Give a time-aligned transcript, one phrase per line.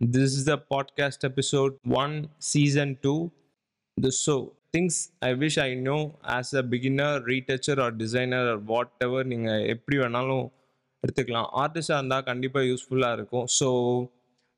[0.00, 3.30] This is the podcast episode 1, season 2.
[3.96, 9.20] The so things I wish I know as a beginner, retoucher or designer or whatever
[9.24, 10.46] நீங்கள் எப்படி வேணாலும்
[11.02, 11.50] எடுத்துக்கலாம்.
[11.62, 13.46] ஆர்டிஸ்டாக இருந்தால் கண்டிப்பாக யூஸ்ஃபுல்லாக இருக்கும்.
[13.58, 13.68] So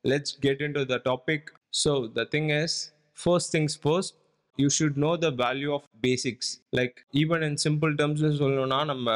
[0.04, 1.49] let's get into the topic
[1.83, 2.77] so the thing is
[3.19, 4.15] first things first
[4.59, 9.09] you should know the value of basics like even in simple டேர்ம்ஸில் சொல்லணும்னா நம்ம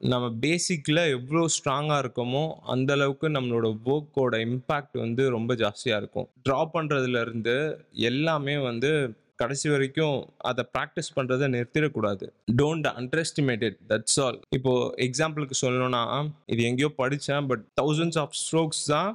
[0.00, 2.42] நம்ம பேசிக்கில் எவ்வளோ ஸ்ட்ராங்காக இருக்கோமோ
[2.74, 6.28] அந்தளவுக்கு நம்மளோட ஒர்க்கோட இம்பேக்ட் வந்து ரொம்ப ஜாஸ்தியாக இருக்கும்.
[6.48, 8.90] ட்ரா பண்ணுறதுலேருந்து எல்லாமே வந்து
[9.36, 12.26] கடைசி வரைக்கும் அதை ப்ராக்டிஸ் பண்ணுறதை நிறுத்திடக்கூடாது.
[12.60, 19.10] டோன்ட் அண்டர் தட்ஸ் ஆல் இப்போ எக்ஸாம்பிளுக்கு சொல்லணும்னா இது எங்கேயோ படித்தேன் பட் தௌசண்ட்ஸ் ஆஃப் ஸ்ட்ரோக்ஸ் தான்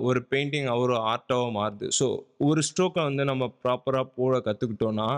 [0.00, 1.88] ஒரு பெயிண்டிங் ஒரு ஆர்ட்டாகவும் மாறுது.
[2.00, 2.08] ஸோ
[2.38, 5.10] ஒரு ஸ்ட்ரோக்கை வந்து நம்ம ப்ராப்பராக போட கற்றுக்கிட்டோன்னா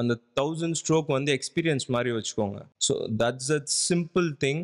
[0.00, 2.58] அந்த தௌசண்ட் ஸ்ட்ரோக் வந்து எக்ஸ்பீரியன்ஸ் மாதிரி வச்சுக்கோங்க.
[2.86, 4.62] So that's a simple thing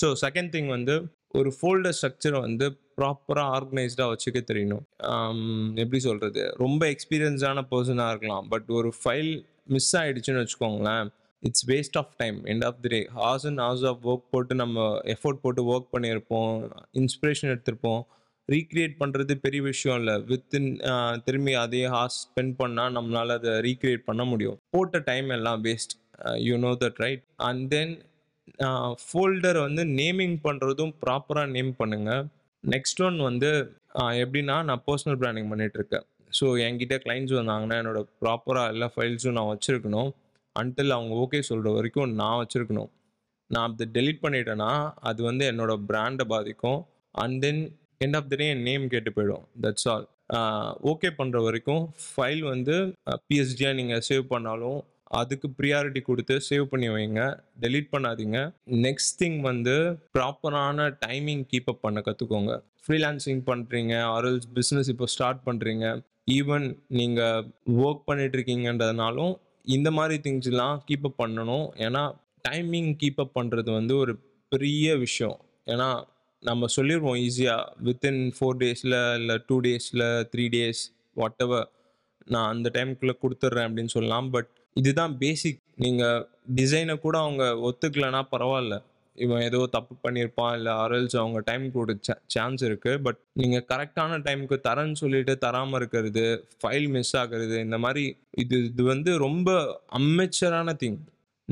[0.00, 0.94] so second thing வந்து
[1.38, 2.66] ஒரு ஃபோல்டர் ஸ்ட்ரக்சர் வந்து
[2.98, 4.84] ப்ராப்பராக ஆர்கனைஸ்டாக வச்சுக்க தெரியணும்.
[5.12, 5.40] Um,
[5.82, 8.46] எப்படி சொல்கிறது ரொம்ப எக்ஸ்பீரியன்ஸான பர்சனாக இருக்கலாம்.
[8.52, 9.32] பட் ஒரு ஃபைல்
[9.74, 11.08] மிஸ் ஆகிடுச்சுன்னு வச்சுக்கோங்களேன்
[11.42, 14.86] it's waste of time end of the day hours and hours of work போட்டு நம்ம
[15.14, 16.52] எஃபோர்ட் போட்டு ஒர்க் பண்ணியிருப்போம்
[17.02, 18.02] இன்ஸ்பிரேஷன் எடுத்திருப்போம்.
[18.52, 20.14] ரீக்ரியேட் பண்ணுறது பெரிய விஷயம் இல்லை.
[20.30, 20.68] வித்தின்
[21.26, 24.58] திரும்பி அதே ஹார்ஸ் ஸ்பெண்ட் பண்ணால் நம்மளால் அதை ரீக்ரியேட் பண்ண முடியும்.
[24.76, 25.94] போட்ட டைம் எல்லாம் waste
[26.48, 27.94] you know that right and then
[29.06, 32.24] folder வந்து நேமிங் பண்ணுறதும் ப்ராப்பராக நேம் பண்ணுங்கள்
[32.64, 33.50] நெக்ஸ்ட் ஒன் வந்து
[34.22, 36.04] எப்படின்னா நான் பர்சனல் பிராண்டிங் பண்ணிட்டு இருக்கேன்.
[36.38, 40.10] ஸோ என்கிட்ட கிளைண்ட்ஸ் வந்தாங்கன்னா என்னோட ப்ராப்பராக எல்லா ஃபைல்ஸும் நான் வச்சுருக்கணும்.
[40.56, 42.90] அன்டில் அவங்க ஓகே சொல்கிற வரைக்கும் நான் வச்சுருக்கணும்.
[43.54, 44.70] நான் அதை டெலீட் பண்ணிட்டேன்னா
[45.10, 46.80] அது வந்து என்னோடய பிராண்டை பாதிக்கும்.
[47.22, 47.62] And then
[48.04, 49.44] end of the day N name கேட்டு போயிடும்.
[49.64, 50.06] தட்ஸ் ஆல்
[50.90, 52.76] ஓகே பண்ணுற வரைக்கும் ஃபைல் வந்து
[53.28, 54.78] பிஎஸ்டியாக நீங்கள் சேவ் பண்ணாலும்
[55.20, 57.22] அதுக்கு ப்ரியாரிட்டி கொடுத்து சேவ் பண்ணி வைங்க.
[57.62, 58.38] டெலீட் பண்ணாதீங்க.
[58.86, 59.74] நெக்ஸ்ட் திங் வந்து
[60.16, 65.86] ப்ராப்பரான டைமிங் கீப் அப் பண்ண கற்றுக்கோங்க ஃப்ரீலான்சிங் பண்ணுறீங்க ஆர்எல்ஸ் பிஸ்னஸ் இப்போ ஸ்டார்ட் பண்ணுறீங்க
[66.38, 66.66] ஈவன்
[67.00, 67.48] நீங்கள்
[67.84, 69.32] ஒர்க் பண்ணிட்டு இருக்கீங்கன்றதுனாலும்
[69.76, 71.66] இந்த மாதிரி திங்ஸ்லாம் கீப் அப் பண்ணணும்.
[71.86, 72.04] ஏன்னா
[72.48, 74.14] டைமிங் கீப் அப் பண்ணுறது வந்து ஒரு
[74.52, 75.38] பெரிய விஷயம்.
[75.74, 75.90] ஏன்னா
[76.42, 80.82] நம்ம சொல்லிடுவோம் ஈஸியாக வித்தின் ஃபோர் டேஸில் இல்லை டூ டேஸில் த்ரீ டேஸ்
[81.14, 81.66] வாட் எவர்
[82.26, 84.30] நான் அந்த டைமுக்குள்ளே கொடுத்துட்றேன் அப்படின்னு சொல்லலாம்.
[84.30, 86.22] பட் இதுதான் பேசிக் நீங்கள்
[86.54, 88.76] டிசைனை கூட அவங்க ஒத்துக்கலைன்னா பரவாயில்ல.
[89.18, 94.56] இவன் ஏதோ தப்பு பண்ணியிருப்பான் இல்லை ஆர்எல்ஸ் அவங்க டைம் கொடுக்க சான்ஸ் இருக்குது பட் நீங்கள் கரெக்டான டைமுக்கு
[94.68, 96.24] தரேன்னு சொல்லிட்டு தராமல் இருக்கிறது
[96.62, 99.50] ஃபைல் மிஸ் ஆகிறது இந்த மாதிரி இது இது வந்து ரொம்ப
[99.92, 101.00] அம்மெச்சரான திங்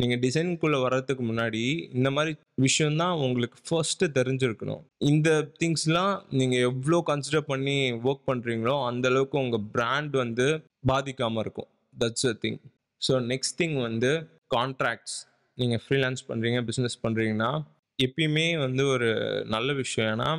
[0.00, 1.62] நீங்கள் டிசைனுக்குள்ளே வர்றதுக்கு முன்னாடி
[1.96, 2.32] இந்த மாதிரி
[2.66, 4.82] விஷயந்தான் உங்களுக்கு ஃபர்ஸ்ட்டு தெரிஞ்சிருக்கணும்.
[5.10, 5.28] இந்த
[5.60, 7.76] திங்ஸ்லாம் நீங்கள் எவ்வளோ கன்சிடர் பண்ணி
[8.08, 10.46] ஒர்க் பண்ணுறீங்களோ அந்தளவுக்கு உங்கள் பிராண்ட் வந்து
[10.90, 11.70] பாதிக்காமல் இருக்கும்.
[11.94, 12.60] That's a thing
[13.02, 14.12] so next thing வந்து
[14.56, 15.16] கான்ட்ராக்ட்ஸ்
[15.58, 17.50] நீங்கள் ஃப்ரீலான்ஸ் பண்ணுறீங்க பிஸ்னஸ் பண்ணுறீங்கன்னா
[17.98, 19.10] எப்பயுமே வந்து ஒரு
[19.54, 20.10] நல்ல விஷயம்.
[20.14, 20.30] ஏன்னா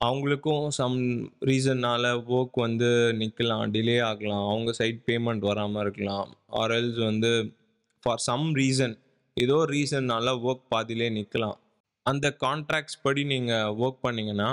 [0.00, 0.96] அவங்களுக்கும் சம்
[1.50, 2.88] ரீசன்னால் ஒர்க் வந்து
[3.20, 4.46] நிற்கலாம் டிலே ஆகலாம்.
[4.50, 6.28] அவங்க சைட் பேமெண்ட் வராமல் இருக்கலாம்.
[6.62, 7.30] ஆர்எல்ஸ் வந்து
[8.02, 8.94] ஃபார் சம் ரீசன்
[9.44, 11.58] ஏதோ ரீசன்னால ஒர்க் பாதியிலே நிற்கலாம்
[12.06, 14.50] அந்த கான்ட்ராக்ட்ஸ் படி நீங்கள் ஒர்க் பண்ணீங்கன்னா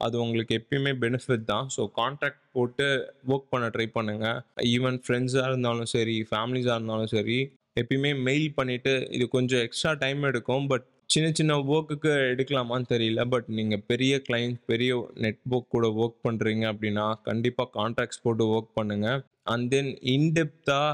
[0.00, 1.66] அது உங்களுக்கு எப்பயுமே பெனிஃபிட் தான்.
[1.74, 2.86] ஸோ கான்ட்ராக்ட் போட்டு
[3.32, 4.38] ஒர்க் பண்ண ட்ரை பண்ணுங்கள்
[4.74, 7.38] ஈவன் ஃப்ரெண்ட்ஸாக இருந்தாலும் சரி ஃபேமிலிஸாக இருந்தாலும் சரி
[7.80, 10.66] எப்பயுமே மெயில் பண்ணிவிட்டு இது கொஞ்சம் எக்ஸ்ட்ரா டைம் எடுக்கும்.
[10.72, 13.22] பட் சின்ன சின்ன ஒர்க்குக்கு எடுக்கலாமான்னு தெரியல.
[13.34, 14.92] பட் நீங்கள் பெரிய கிளைண்ட் பெரிய
[15.24, 19.20] நெட்ஒர்க் கூட ஒர்க் பண்ணுறீங்க அப்படின்னா கண்டிப்பாக கான்ட்ராக்ட்ஸ் போட்டு ஒர்க் பண்ணுங்கள்
[19.54, 20.92] அண்ட் தென் இன்டெப்த்தாக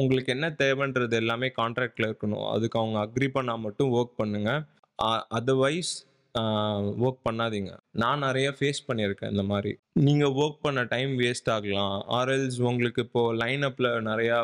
[0.00, 2.44] உங்களுக்கு என்ன தேவைன்றது எல்லாமே கான்ட்ராக்டில் இருக்கணும்.
[2.54, 4.62] அதுக்கு அவங்க அக்ரி பண்ணால் மட்டும் ஒர்க் பண்ணுங்கள்
[5.38, 5.94] அதர்வைஸ்
[7.04, 7.70] ஒர்க் பண்ணாதீங்க.
[8.02, 9.70] நான் நிறைய ஃபேஸ் பண்ணியிருக்கேன் இந்த மாதிரி.
[10.06, 11.94] நீங்கள் ஒர்க் பண்ண டைம் வேஸ்ட் ஆகலாம்.
[12.18, 14.38] ஆர்எல்ஸ் உங்களுக்கு இப்போது லைனப்பில் நிறையா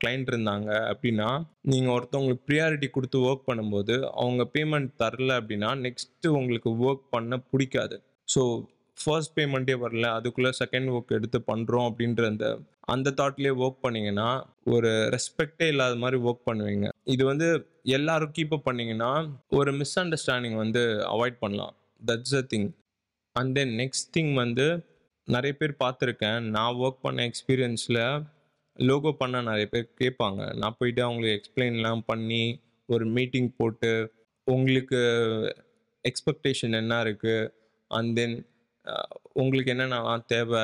[0.00, 1.28] கிளைண்ட் இருந்தாங்க அப்படின்னா
[1.72, 7.98] நீங்கள் ஒருத்தவங்களுக்கு ப்ரியாரிட்டி கொடுத்து ஒர்க் பண்ணும்போது அவங்க பேமெண்ட் தரல அப்படின்னா நெக்ஸ்ட்டு உங்களுக்கு ஒர்க் பண்ண பிடிக்காது.
[8.34, 8.44] ஸோ
[8.98, 12.46] ஃபர்ஸ்ட் பேமெண்ட்டே வரல அதுக்குள்ளே செகண்ட் ஒர்க் எடுத்து பண்ணுறோம் அப்படின்ற அந்த
[12.94, 14.28] அந்த தாட்லேயே ஒர்க் பண்ணிங்கன்னா
[14.74, 16.86] ஒரு ரெஸ்பெக்டே இல்லாத மாதிரி ஒர்க் பண்ணுவீங்க.
[17.14, 17.48] இது வந்து
[17.96, 19.10] எல்லாரும் கீப் அப் பண்ணீங்கன்னா
[19.58, 20.82] ஒரு மிஸ் அண்டர்ஸ்டாண்டிங் வந்து
[21.14, 21.74] அவாய்ட் பண்ணலாம்.
[22.02, 22.68] That's a thing
[23.36, 24.66] and then next thing வந்து
[25.28, 28.02] நிறைய பேர் பார்த்துருக்கேன் நான் ஒர்க் பண்ண எக்ஸ்பீரியன்ஸில்
[28.78, 30.40] லோகோ பண்ண நிறைய பேர் கேட்பாங்க.
[30.60, 32.42] நான் போயிட்டு அவங்களுக்கு எக்ஸ்பிளைன்லாம் பண்ணி
[32.88, 33.92] ஒரு மீட்டிங் போட்டு
[34.46, 35.00] உங்களுக்கு
[36.04, 37.48] எக்ஸ்பெக்டேஷன் என்ன இருக்குது
[37.90, 38.36] அண்ட் தென்
[39.42, 40.62] உங்களுக்கு என்னென்னலாம் தேவை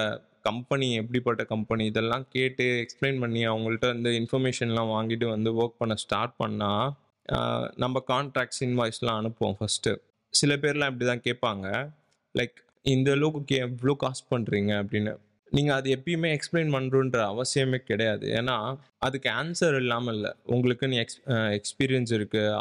[0.48, 6.34] கம்பெனி எப்படிப்பட்ட கம்பெனி இதெல்லாம் கேட்டு எக்ஸ்பிளைன் பண்ணி அவங்கள்ட்ட வந்து இன்ஃபர்மேஷன்லாம் வாங்கிட்டு வந்து ஒர்க் பண்ண ஸ்டார்ட்
[6.42, 6.88] பண்ணால்
[7.82, 9.92] நம்ம கான்ட்ராக்ட்ஸ் இன்வாய்ஸ்லாம் அனுப்புவோம் ஃபஸ்ட்டு
[10.34, 11.66] சில பேர்லாம் இப்படி தான் கேட்பாங்க.
[12.34, 12.56] லைக்
[12.94, 15.12] இந்த லோகுக்கு எவ்வளோ காஸ்ட் பண்ணுறீங்க அப்படின்னு.
[15.52, 18.24] நீங்கள் அது எப்பயுமே எக்ஸ்பிளைன் பண்ணுறோன்ற அவசியமே கிடையாது.
[18.38, 18.56] ஏன்னா
[19.06, 20.30] அதுக்கு ஆன்சர் இல்லாமல் இல்லை.
[20.54, 21.18] உங்களுக்குன்னு எக்ஸ்
[21.58, 22.54] எக்ஸ்பீரியன்ஸ் இருக்குது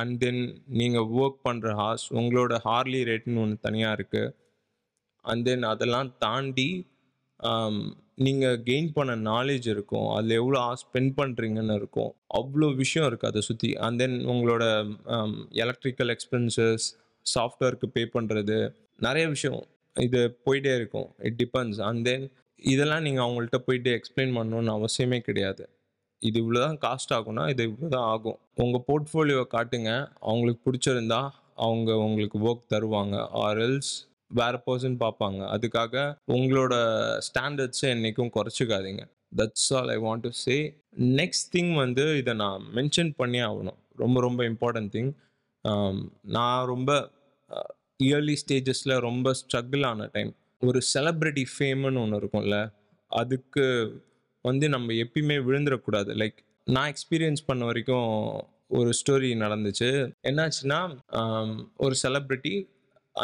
[0.00, 0.42] அண்ட் தென்
[0.80, 4.32] நீங்கள் ஒர்க் பண்ணுற ஹார்ஸ் உங்களோட ஹார்லி ரேட்னு ஒன்று தனியாக இருக்குது
[5.24, 6.70] அண்ட் தென் அதெல்லாம் தாண்டி
[7.40, 7.78] um,
[8.26, 10.06] நீங்கள் கெயின் பண்ண நாலேஜ் இருக்கும்.
[10.14, 12.10] அதில் எவ்வளோ ஸ்பெண்ட் பண்ணுறீங்கன்னு இருக்கும்.
[12.38, 14.64] அவ்வளோ விஷயம் இருக்குது அதை சுற்றி அண்ட் தென் உங்களோட
[15.64, 16.86] எலக்ட்ரிக்கல் எக்ஸ்பென்சஸ்
[17.26, 18.56] சாஃப்ட்வேருக்கு பே பண்ணுறது
[19.06, 19.62] நிறைய விஷயம்
[19.96, 21.08] இது போயிட்டே இருக்கும்.
[21.28, 22.24] இட் டிபெண்ட்ஸ் அண்ட் தென்
[22.72, 25.64] இதெல்லாம் நீங்கள் அவங்கள்ட்ட போயிட்டு எக்ஸ்பிளைன் பண்ணணும்னு அவசியமே கிடையாது.
[26.22, 29.90] இது இவ்வளோ தான் காஸ்ட் ஆகும்னா இது இவ்வளோ தான் ஆகும் உங்கள் போர்ட்ஃபோலியோவை காட்டுங்க.
[30.28, 31.20] அவங்களுக்கு பிடிச்சிருந்தா
[31.66, 33.16] அவங்க உங்களுக்கு ஒர்க் தருவாங்க.
[33.44, 33.92] ஆர் எல்ஸ்
[34.30, 35.40] வேற பர்சன் பார்ப்பாங்க.
[35.54, 35.94] அதுக்காக
[36.36, 36.74] உங்களோட
[37.26, 39.04] ஸ்டாண்டர்ட்ஸை என்றைக்கும் குறைச்சிக்காதீங்க.
[39.40, 40.56] That's all I want to say
[41.20, 43.78] next thing வந்து இதை நான் மென்ஷன் பண்ணி ஆகணும்.
[44.02, 45.12] ரொம்ப ரொம்ப இம்பார்ட்டன்ட் திங்
[46.36, 46.90] நான் ரொம்ப
[48.00, 50.30] இயர்லி ஸ்டேஜஸில் ரொம்ப ஸ்ட்ரகிள் ஆன டைம்
[50.62, 52.58] ஒரு செலப்ரிட்டி ஃபேம்னு ஒன்று இருக்கும்ல
[53.10, 53.64] அதுக்கு
[54.44, 56.10] வந்து நம்ம எப்பயுமே விழுந்துடக்கூடாது.
[56.20, 58.10] லைக் நான் எக்ஸ்பீரியன்ஸ் பண்ண வரைக்கும்
[58.78, 59.88] ஒரு ஸ்டோரி நடந்துச்சு.
[60.28, 60.80] என்னாச்சுன்னா
[61.76, 62.54] ஒரு செலப்ரிட்டி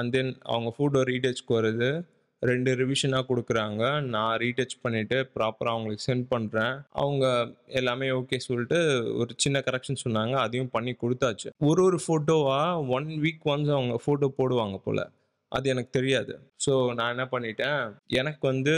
[0.01, 1.91] அண்ட் தென் அவங்க ஃபோட்டோ ரீடச்சுக்கு வருது
[2.51, 3.83] ரெண்டு ரிவிஷனாக கொடுக்குறாங்க.
[4.15, 7.25] நான் ரீடச் பண்ணிவிட்டு ப்ராப்பராக அவங்களுக்கு சென்ட் பண்ணுறேன் அவங்க
[7.81, 8.79] எல்லாமே ஓகே சொல்லிட்டு
[9.17, 10.35] ஒரு சின்ன கரெக்ஷன் சொன்னாங்க.
[10.45, 11.51] அதையும் பண்ணி கொடுத்தாச்சு.
[11.71, 15.05] ஒரு ஒரு ஃபோட்டோவாக ஒன் வீக் ஒன்ஸ் அவங்க ஃபோட்டோ போடுவாங்க போல்.
[15.57, 16.33] அது எனக்கு தெரியாது.
[16.65, 17.81] ஸோ நான் என்ன பண்ணிட்டேன்?
[18.21, 18.75] எனக்கு வந்து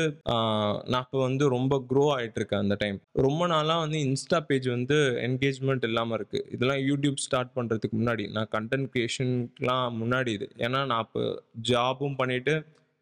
[0.93, 4.97] நான் இப்போ வந்து ரொம்ப க்ரோ ஆகிட்டு இருக்கேன் அந்த டைம் ரொம்ப நாளாக வந்து இன்ஸ்டா பேஜ் வந்து
[5.27, 10.49] என்கேஜ்மெண்ட் இல்லாமல் இருக்குது இதெல்லாம் யூடியூப் ஸ்டார்ட் பண்ணுறதுக்கு முன்னாடி நான் கண்டென்ட் க்ரியேஷன்லாம் முன்னாடி இது.
[10.67, 11.23] ஏன்னா நான் இப்போ
[11.71, 12.55] ஜாபும் பண்ணிவிட்டு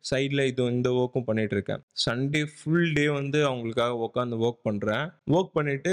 [0.04, 5.04] சைடில் இது இந்த ஒர்க்கும் பண்ணிட்டு இருக்கேன் சண்டே ஃபுல் டே வந்து அவங்களுக்காக உட்காந்து ஒர்க் பண்ணுறேன்
[5.36, 5.92] ஒர்க் பண்ணிவிட்டு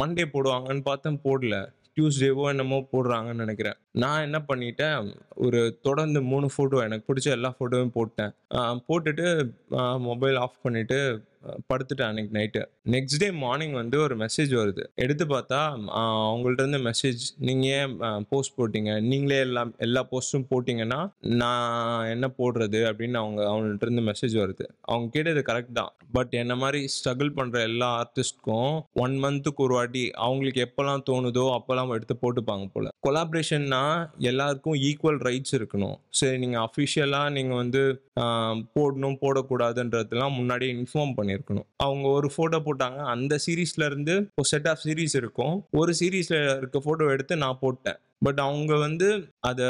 [0.00, 1.56] மண்டே போடுவாங்கன்னு பார்த்தேன் போடல.
[1.96, 3.76] டியூஸ்டேவோ என்னமோ போடுறாங்கன்னு நினைக்கிறேன்.
[4.02, 5.12] நான் என்ன பண்ணிட்டேன்
[5.46, 8.32] ஒரு தொடர்ந்து மூணு ஃபோட்டோ எனக்கு பிடிச்ச எல்லா ஃபோட்டோவும் போட்டேன்.
[8.88, 9.26] போட்டுட்டு
[10.08, 11.00] மொபைல் ஆஃப் பண்ணிவிட்டு
[11.70, 12.60] படுத்துட்டேன் அன்னைக்கு நைட்டு
[12.94, 14.84] நெக்ஸ்ட் டே மார்னிங் வந்து ஒரு மெசேஜ் வருது.
[15.04, 15.60] எடுத்து பார்த்தா
[16.02, 18.92] அவங்கள்ட்ட இருந்து மெசேஜ் நீங்கள் ஏன் போஸ்ட் போட்டீங்க?
[19.10, 21.00] நீங்களே எல்லாம் எல்லா போஸ்ட்டும் போட்டிங்கன்னா
[21.42, 22.80] நான் என்ன போடுறது?
[22.90, 24.66] அப்படின்னு அவங்க அவங்கள்ட்ட இருந்து மெசேஜ் வருது.
[24.90, 25.92] அவங்க கேட்டது கரெக்ட் தான்.
[26.18, 28.72] பட் என்ன மாதிரி ஸ்ட்ரகிள் பண்ணுற எல்லா ஆர்டிஸ்ட்க்கும்
[29.04, 32.90] ஒன் மந்த்துக்கு ஒரு வாட்டி அவங்களுக்கு எப்போல்லாம் தோணுதோ அப்போல்லாம் எடுத்து போட்டுப்பாங்க போல்.
[33.06, 33.82] கொலாபரேஷன்னா
[34.30, 35.96] எல்லாருக்கும் ஈக்குவல் ரைட்ஸ் இருக்கணும்.
[36.20, 37.82] சரி நீங்கள் அஃபிஷியலாக நீங்கள் வந்து
[38.76, 41.66] போடணும் போடக்கூடாதுன்றதுலாம் முன்னாடியே இன்ஃபார்ம் பண்ணியிருக்கணும்.
[41.76, 42.96] அவங்க ஒரு ஃபோட்டோ போட்டாங்க.
[42.96, 45.66] அந்த சீரீஸ்ல இருந்து ஒரு செட் ஆஃப் சீரீஸ் இருக்கும்.
[45.70, 47.96] ஒரு சீரீஸ்ல இருக்க ஃபோட்டோ எடுத்து நான் போட்டேன்.
[48.22, 49.64] பட் அவங்க வந்து அதை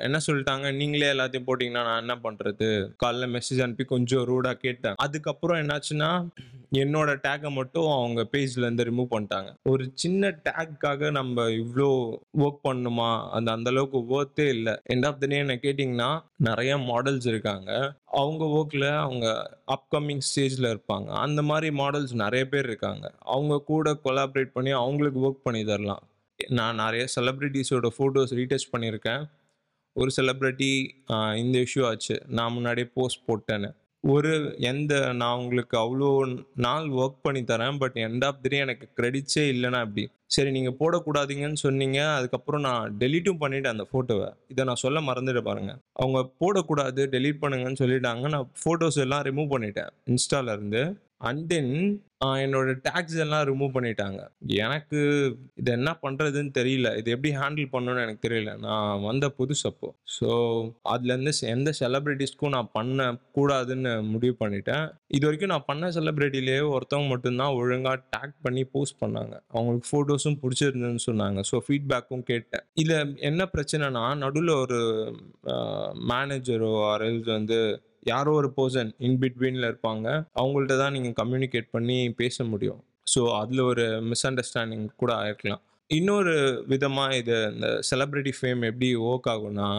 [0.00, 0.74] என்ன சொல்லிட்டாங்க?
[0.74, 2.68] நீங்களே எல்லாத்தையும் போட்டிங்கன்னா நான் என்ன பண்ணுறது
[3.04, 4.94] காலைல மெசேஜ் அனுப்பி கொஞ்சம் ரூடாக கேட்டேன்.
[4.96, 6.10] அதுக்கப்புறம் என்னாச்சுன்னா
[6.72, 9.50] என்னோட டேக்கை மட்டும் அவங்க பேஜ்லேருந்து ரிமூவ் பண்ணிட்டாங்க.
[9.62, 11.88] ஒரு சின்ன டேக்காக நம்ம இவ்வளோ
[12.38, 13.28] ஒர்க் பண்ணுமா?
[13.30, 14.74] அந்த அந்த அளவுக்கு ஒர்த்தே இல்லை.
[14.92, 17.70] எண்ட் ஆஃப் த டே என்ன கேட்டிங்கன்னா நிறைய மாடல்ஸ் இருக்காங்க.
[18.04, 19.26] அவங்க ஒர்க்கில் அவங்க
[19.66, 21.06] அப்கமிங் ஸ்டேஜில் இருப்பாங்க.
[21.06, 23.12] அந்த மாதிரி மாடல்ஸ் நிறைய பேர் இருக்காங்க.
[23.18, 26.02] அவங்க கூட கொலாபரேட் பண்ணி அவங்களுக்கு ஒர்க் பண்ணி தரலாம்.
[26.58, 29.22] நான் நிறைய செலிப்ரிட்டிஸோட ஃபோட்டோஸ் ரீடச் பண்ணியிருக்கேன்.
[29.96, 30.72] ஒரு செலிப்ரிட்டி
[31.42, 32.16] இந்த இஷ்யூ ஆச்சு.
[32.38, 33.70] நான் முன்னாடியே போஸ்ட் போட்டேன்னு.
[34.04, 34.30] ஒரு
[34.70, 36.10] எந்த நான் உங்களுக்கு அவ்வளோ
[36.66, 40.04] நாள் ஒர்க் பண்ணி தரேன் பட் எண்ட் ஆஃப் த்ரீ எனக்கு கிரெடிட்ஸே இல்லைன்னா அப்படி
[40.34, 41.98] சரி நீங்கள் போடக்கூடாதீங்கன்னு சொன்னீங்க.
[42.18, 47.82] அதுக்கப்புறம் நான் டெலீட்டும் பண்ணிவிட்டேன் அந்த ஃபோட்டோவை இதை நான் சொல்ல மறந்துட்டு பாருங்கள் அவங்க போடக்கூடாது டெலீட் பண்ணுங்கன்னு
[47.82, 48.28] சொல்லிட்டாங்க.
[48.34, 50.82] நான் ஃபோட்டோஸ் எல்லாம் ரிமூவ் பண்ணிட்டேன் இன்ஸ்டாலேருந்து
[51.28, 51.74] அண்ட் தென்
[52.42, 54.20] என்னோட டேக்ஸ் எல்லாம் ரிமூவ் பண்ணிட்டாங்க.
[54.64, 54.98] எனக்கு
[55.60, 56.88] இது என்ன பண்ணுறதுன்னு தெரியல.
[57.00, 58.52] இது எப்படி ஹேண்டில் பண்ணணும்னு எனக்கு தெரியல.
[58.64, 60.28] நான் வந்த புதுசு அப்போ ஸோ
[60.92, 63.06] அதுலேருந்து எந்த செலிப்ரிட்டிஸ்க்கும் நான் பண்ண
[63.36, 64.84] கூடாதுன்னு முடிவு பண்ணிட்டேன்.
[65.16, 69.34] இது வரைக்கும் நான் பண்ண செலிப்ரிட்டிலேயே ஒருத்தவங்க மட்டும்தான் ஒழுங்காக டேக் பண்ணி போஸ்ட் பண்ணாங்க.
[69.54, 71.42] அவங்களுக்கு ஃபோட்டோஸும் பிடிச்சிருந்துன்னு சொன்னாங்க.
[71.52, 72.66] ஸோ ஃபீட்பேக்கும் கேட்டேன்.
[72.82, 74.80] இதில் என்ன பிரச்சனைனா நடுவில் ஒரு
[76.12, 77.60] மேனேஜரோ ஆர்எல்ஸ் வந்து
[78.12, 80.06] யாரோ ஒரு பர்சன் இன் பிட்வீனில் இருப்பாங்க.
[80.40, 82.80] அவங்கள்ட்ட தான் நீங்கள் கம்யூனிகேட் பண்ணி பேச முடியும்.
[83.12, 85.62] ஸோ அதில் ஒரு மிஸ் அண்டர்ஸ்டாண்டிங் கூட ஆயிருக்கலாம்.
[85.90, 86.34] இன்னொரு
[86.72, 89.70] விதமாக இது இந்த செலப்ரிட்டி ஃபேம் எப்படி ஒர்க் ஆகும்னா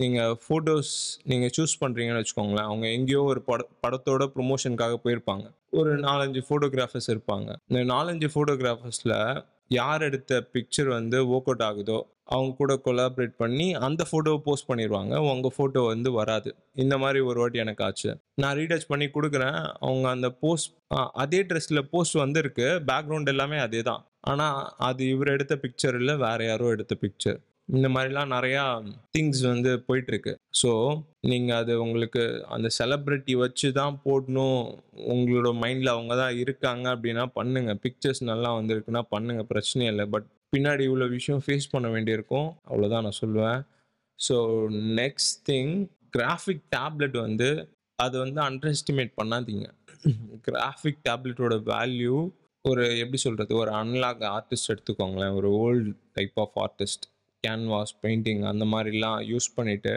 [0.00, 0.94] நீங்கள் ஃபோட்டோஸ்
[1.30, 2.68] நீங்கள் சூஸ் பண்ணுறீங்கன்னு வச்சுக்கோங்களேன்.
[2.70, 5.46] அவங்க எங்கேயோ ஒரு பட படத்தோட ப்ரொமோஷனுக்காக போயிருப்பாங்க.
[5.80, 7.48] ஒரு நாலஞ்சு ஃபோட்டோகிராஃபர்ஸ் இருப்பாங்க.
[7.70, 9.16] இந்த நாலஞ்சு ஃபோட்டோகிராஃபர்ஸில்
[9.68, 11.98] யார் எடுத்த பிக்சர் வந்து ஒர்க் அவுட் ஆகுதோ
[12.34, 16.50] அவங்க கூட கொலாபரேட் பண்ணி அந்த ஃபோட்டோவை போஸ்ட் பண்ணிடுவாங்க உங்கள் ஃபோட்டோ வந்து வராது.
[16.74, 18.10] இந்த மாதிரி ஒரு வாட்டி எனக்கு ஆச்சு.
[18.34, 19.58] நான் ரீடச் பண்ணி கொடுக்குறேன்.
[19.80, 20.72] அவங்க அந்த போஸ்ட்
[21.24, 22.68] அதே ட்ரெஸ்ஸில் போஸ்ட் வந்திருக்கு.
[22.90, 27.86] பேக்ரவுண்ட் எல்லாமே அதே தான் ஆனால் அது இவர் எடுத்த பிக்சர் இல்லை வேற யாரோ எடுத்த பிக்சர் இந்த
[27.94, 28.62] மாதிரிலாம் நிறையா
[29.14, 30.32] திங்ஸ் வந்து போயிட்டுருக்கு.
[30.60, 30.70] ஸோ
[31.30, 32.22] நீங்கள் அது உங்களுக்கு
[32.54, 34.60] அந்த செலப்ரிட்டி வச்சு தான் போடணும்.
[35.14, 40.06] உங்களோட மைண்டில் அவங்க தான் இருக்காங்க அப்படின்னா பண்ணுங்கள் பிக்சர்ஸ் நல்லா வந்திருக்குன்னா பண்ணுங்கள் பிரச்சனையே இல்லை.
[40.14, 42.48] பட் பின்னாடி இவ்வளோ விஷயம் ஃபேஸ் பண்ண வேண்டியிருக்கும்.
[42.70, 43.60] அவ்வளோதான் நான் சொல்லுவேன்.
[44.18, 44.36] So
[45.00, 45.74] next thing
[46.16, 47.48] graphic tablet வந்து
[47.98, 49.66] அதை வந்து அண்டர் எஸ்டிமேட் பண்ணாதீங்க
[50.48, 52.16] கிராஃபிக் டேப்லெட்டோட வேல்யூ
[52.64, 55.34] ஒரு எப்படி சொல்கிறது ஒரு அன்லாக் ஆர்டிஸ்ட் எடுத்துக்கோங்களேன்.
[55.38, 57.04] ஒரு old type of artist
[57.46, 59.94] canvas painting அந்த மாதிரிலாம் யூஸ் பண்ணிவிட்டு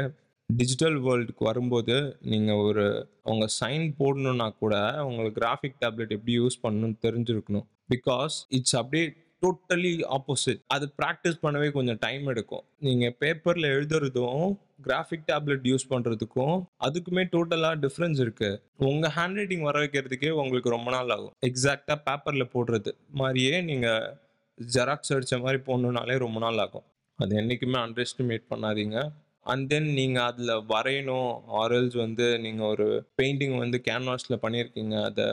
[0.50, 1.96] டிஜிட்டல் வேர்ல்டுக்கு வரும்போது
[2.32, 2.86] நீங்கள் ஒரு
[3.28, 4.76] அவங்க சைன் போடணுன்னா கூட
[5.08, 7.66] உங்களுக்கு கிராஃபிக் டேப்லெட் எப்படி யூஸ் பண்ணணும்னு தெரிஞ்சிருக்கணும்.
[7.94, 9.06] பிகாஸ் இட்ஸ் அப்படியே
[9.44, 12.64] டோட்டலி ஆப்போசிட் அது ப்ராக்டிஸ் பண்ணவே கொஞ்சம் டைம் எடுக்கும்.
[12.86, 14.48] நீங்கள் பேப்பரில் எழுதுறதும்
[14.88, 20.92] கிராஃபிக் டேப்லெட் யூஸ் பண்ணுறதுக்கும் அதுக்குமே டோட்டலாக டிஃப்ரென்ஸ் இருக்குது உங்கள் ஹேண்ட் ரைட்டிங் வர வைக்கிறதுக்கே உங்களுக்கு ரொம்ப
[20.96, 21.34] நாள் ஆகும்.
[21.50, 24.10] எக்ஸாக்டாக பேப்பரில் போடுறது மாதிரியே நீங்கள்
[24.58, 26.86] ஜெராக்ஸ் அடித்த மாதிரி போடணுன்னாலே ரொம்ப நாள் ஆகும்.
[27.20, 28.98] அது என்றைக்குமே அண்டர் எஸ்டிமேட் பண்ணாதீங்க.
[29.46, 31.30] அண்ட் தென் நீங்கள் அதில் வரையணும்.
[31.62, 32.88] ஆரல்ஸ் வந்து நீங்கள் ஒரு
[33.20, 35.28] பெயிண்டிங் வந்து கேன்வாஸில் பண்ணியிருக்கீங்க அதை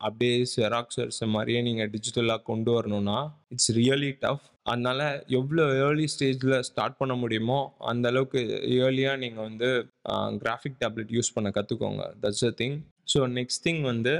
[0.00, 3.18] அப்படியே ஜெராக்ஸ் மாதிரியே நீங்கள் டிஜிட்டலாக கொண்டு வரணும்னா
[3.54, 5.04] இட்ஸ் ரியலி டஃப் அதனால்
[5.38, 7.58] எவ்வளோ ஏர்லி ஸ்டேஜில் ஸ்டார்ட் பண்ண முடியுமோ
[7.90, 8.40] அந்த அளவுக்கு
[8.78, 9.68] ஏர்லியாக நீங்கள் வந்து
[10.42, 12.76] கிராஃபிக் டேப்லெட் யூஸ் பண்ண கற்றுக்கோங்க that's a thing
[13.12, 14.14] so next thing வந்து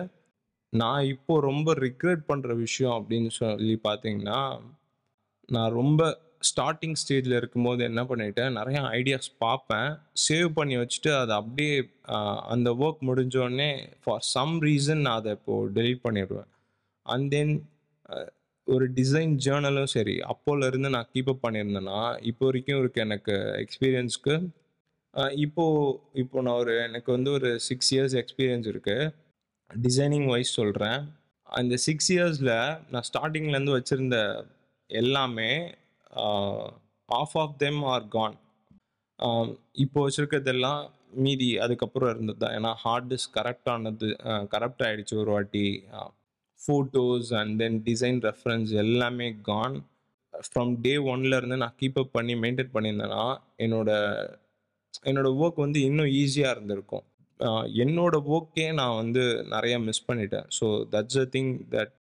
[0.73, 4.41] நான் இப்போது ரொம்ப ரிக்ரெட் பண்ணுற விஷயம் அப்படின்னு சொல்லி பார்த்தீங்கன்னா
[5.49, 6.03] நான் ரொம்ப
[6.51, 9.89] ஸ்டார்டிங் ஸ்டேஜில் இருக்கும்போது என்ன பண்ணிட்டேன் நிறைய ஐடியாஸ் பார்ப்பேன்.
[10.27, 11.75] சேவ் பண்ணி வச்சுட்டு அதை அப்படியே
[12.55, 13.71] அந்த ஒர்க் முடிஞ்சோடனே
[14.05, 16.49] ஃபார் சம் ரீசன் நான் அதை இப்போது டெலீட் பண்ணிடுவேன்.
[17.07, 17.55] அண்ட் தென்
[18.67, 24.35] ஒரு டிசைன் ஜேர்னலும் சரி அப்போலேருந்து நான் கீப்பப் பண்ணியிருந்தேன்னா இப்போ வரைக்கும் இருக்குது எனக்கு எக்ஸ்பீரியன்ஸ்க்கு
[25.45, 29.11] இப்போது இப்போ நான் ஒரு எனக்கு வந்து ஒரு சிக்ஸ் இயர்ஸ் எக்ஸ்பீரியன்ஸ் இருக்குது
[29.71, 31.01] டிசைனிங் வைஸ் சொல்கிறேன்
[31.49, 32.55] அந்த சிக்ஸ் இயர்ஸில்
[32.93, 34.19] நான் ஸ்டார்டிங்லேருந்து வச்சுருந்த
[34.91, 35.51] எல்லாமே
[37.09, 38.37] half of them are gone
[39.85, 40.83] இப்போ வச்சுருக்கிறதெல்லாம்
[41.17, 45.67] மீதி அதுக்கப்புறம் இருந்தது தான் ஏன்னா ஹார்ட் டிஸ்க் கரெக்ட் ஆனது uh, கரெக்ட் ஆகிடுச்சு ஒரு வாட்டி.
[46.61, 49.77] Photos and then design reference எல்லாமே கான்
[50.35, 53.25] ஃப்ரம் டே ஒன்லேருந்து நான் கீப் அப் பண்ணி மெயின்டைன் பண்ணியிருந்தேன்னா
[53.59, 53.91] என்னோட
[55.05, 57.05] என்னோடய ஒர்க் வந்து இன்னும் ஈஸியாக இருந்திருக்கும்.
[57.41, 59.23] என்னோடய என்னோட ஒர்க்கே நான் வந்து
[59.55, 60.47] நிறையா மிஸ் பண்ணிட்டேன்.
[60.59, 61.95] So that's a thing that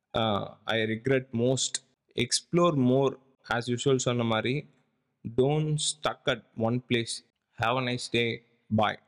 [0.73, 1.77] I regret most
[2.15, 3.13] explore more
[3.55, 4.53] as usual சொன்ன மாதிரி
[5.25, 7.15] don't stuck at one place
[7.59, 8.23] have a nice day
[8.69, 8.99] bye